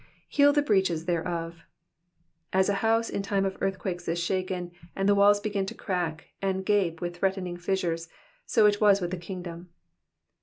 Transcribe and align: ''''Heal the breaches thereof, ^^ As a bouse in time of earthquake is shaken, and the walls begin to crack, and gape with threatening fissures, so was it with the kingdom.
''''Heal 0.31 0.51
the 0.51 0.63
breaches 0.63 1.05
thereof, 1.05 1.53
^^ 1.57 1.57
As 2.51 2.69
a 2.69 2.79
bouse 2.81 3.07
in 3.07 3.21
time 3.21 3.45
of 3.45 3.55
earthquake 3.61 4.01
is 4.07 4.17
shaken, 4.17 4.71
and 4.95 5.07
the 5.07 5.13
walls 5.13 5.39
begin 5.39 5.67
to 5.67 5.75
crack, 5.75 6.31
and 6.41 6.65
gape 6.65 7.01
with 7.01 7.17
threatening 7.17 7.55
fissures, 7.57 8.09
so 8.47 8.63
was 8.63 8.97
it 8.97 9.01
with 9.03 9.11
the 9.11 9.17
kingdom. 9.17 9.69